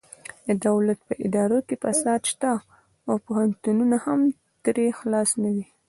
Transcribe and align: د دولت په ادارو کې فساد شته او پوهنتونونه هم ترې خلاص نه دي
د 0.47 0.49
دولت 0.67 0.99
په 1.07 1.13
ادارو 1.25 1.59
کې 1.67 1.75
فساد 1.83 2.21
شته 2.31 2.53
او 3.09 3.15
پوهنتونونه 3.25 3.97
هم 4.05 4.21
ترې 4.63 4.87
خلاص 4.99 5.29
نه 5.43 5.49
دي 5.55 5.65